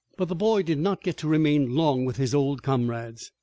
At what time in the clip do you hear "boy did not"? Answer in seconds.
0.35-1.03